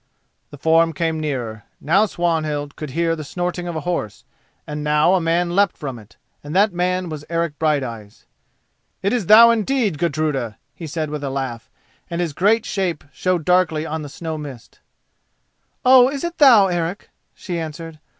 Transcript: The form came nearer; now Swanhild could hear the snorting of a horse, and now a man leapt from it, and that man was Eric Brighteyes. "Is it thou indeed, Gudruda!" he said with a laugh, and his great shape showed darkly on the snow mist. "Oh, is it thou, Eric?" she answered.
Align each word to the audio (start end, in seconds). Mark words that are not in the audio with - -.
The 0.49 0.57
form 0.57 0.93
came 0.93 1.19
nearer; 1.19 1.65
now 1.79 2.07
Swanhild 2.07 2.75
could 2.75 2.89
hear 2.89 3.15
the 3.15 3.23
snorting 3.23 3.67
of 3.67 3.75
a 3.75 3.81
horse, 3.85 4.25
and 4.65 4.83
now 4.83 5.13
a 5.13 5.21
man 5.21 5.55
leapt 5.55 5.77
from 5.77 5.99
it, 5.99 6.17
and 6.43 6.55
that 6.55 6.73
man 6.73 7.07
was 7.07 7.23
Eric 7.29 7.59
Brighteyes. 7.59 8.25
"Is 9.03 9.23
it 9.23 9.27
thou 9.27 9.51
indeed, 9.51 9.99
Gudruda!" 9.99 10.57
he 10.73 10.87
said 10.87 11.11
with 11.11 11.23
a 11.23 11.29
laugh, 11.29 11.69
and 12.09 12.19
his 12.19 12.33
great 12.33 12.65
shape 12.65 13.03
showed 13.13 13.45
darkly 13.45 13.85
on 13.85 14.01
the 14.01 14.09
snow 14.09 14.39
mist. 14.39 14.79
"Oh, 15.85 16.09
is 16.09 16.23
it 16.23 16.39
thou, 16.39 16.65
Eric?" 16.65 17.11
she 17.35 17.59
answered. 17.59 17.99